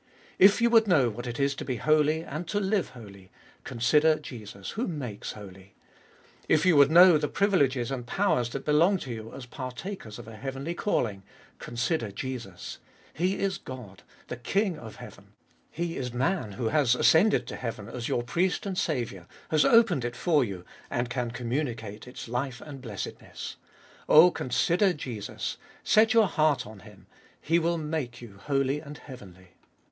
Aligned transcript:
If 0.39 0.63
you 0.63 0.71
would 0.71 0.87
know 0.87 1.11
what 1.11 1.27
it 1.27 1.39
is 1.39 1.53
to 1.53 1.63
be 1.63 1.75
holy 1.75 2.23
and 2.23 2.47
to 2.47 2.59
live 2.59 2.89
holy, 2.89 3.29
consider 3.63 4.17
Jesus 4.17 4.71
who 4.71 4.87
makes 4.87 5.33
holy! 5.33 5.75
If 6.49 6.65
you 6.65 6.75
would 6.75 6.89
know 6.89 7.19
the 7.19 7.27
privileges 7.27 7.91
and 7.91 8.07
powers 8.07 8.49
that 8.49 8.65
belong 8.65 8.97
to 9.01 9.11
you 9.13 9.31
as 9.35 9.45
partakers 9.45 10.17
of 10.17 10.27
a 10.27 10.35
heavenly 10.35 10.73
calling, 10.73 11.21
consider 11.59 12.09
Jesus! 12.11 12.79
He 13.13 13.37
is 13.37 13.59
God, 13.59 14.01
the 14.27 14.37
King 14.37 14.75
of 14.79 14.95
heaven! 14.95 15.33
He 15.69 15.97
is 15.97 16.11
Man 16.11 16.53
who 16.53 16.69
has 16.69 16.95
ascended 16.95 17.45
to 17.45 17.55
heaven 17.55 17.87
as 17.87 18.07
your 18.09 18.23
Priest 18.23 18.65
and 18.65 18.75
Saviour, 18.79 19.27
has 19.51 19.63
opened 19.63 20.03
it 20.03 20.15
for 20.15 20.43
you, 20.43 20.65
and 20.89 21.11
can 21.11 21.29
communicate 21.29 22.07
its 22.07 22.27
life 22.27 22.59
and 22.59 22.81
blessedness. 22.81 23.57
Oh, 24.09 24.31
consider 24.31 24.93
Jesus! 24.93 25.57
set 25.83 26.11
your 26.15 26.25
heart 26.25 26.65
on 26.65 26.79
Him; 26.79 27.05
He 27.39 27.59
will 27.59 27.77
make 27.77 28.19
you 28.19 28.39
holy 28.39 28.79
and 28.79 28.97
heavenly. 28.97 29.49